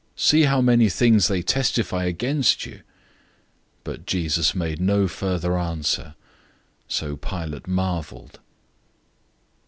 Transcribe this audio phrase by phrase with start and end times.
[0.15, 2.81] See how many things they testify against you!" 015:005
[3.83, 6.15] But Jesus made no further answer,
[6.87, 8.39] so that Pilate marveled.